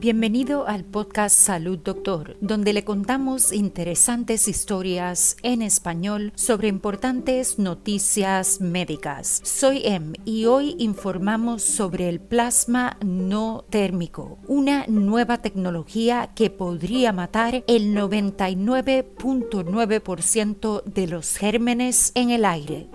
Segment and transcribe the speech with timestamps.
[0.00, 8.62] Bienvenido al podcast Salud Doctor, donde le contamos interesantes historias en español sobre importantes noticias
[8.62, 9.42] médicas.
[9.44, 17.12] Soy Em y hoy informamos sobre el plasma no térmico, una nueva tecnología que podría
[17.12, 22.88] matar el 99.9% de los gérmenes en el aire.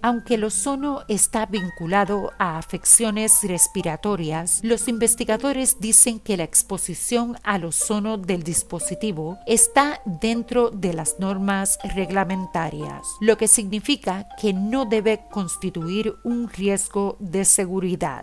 [0.02, 7.64] aunque el ozono está vinculado a afecciones respiratorias, los investigadores dicen que la exposición al
[7.64, 15.22] ozono del dispositivo está dentro de las normas reglamentarias, lo que significa que no debe
[15.30, 17.44] constituir un riesgo de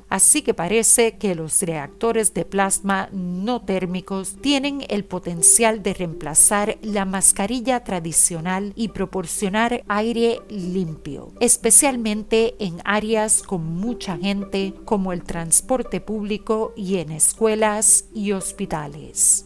[0.10, 6.78] Así que parece que los reactores de plasma no térmicos tienen el potencial de reemplazar
[6.82, 15.24] la mascarilla tradicional y proporcionar aire limpio especialmente en áreas con mucha gente como el
[15.24, 19.46] transporte público y en escuelas y hospitales.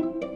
[0.00, 0.29] thank you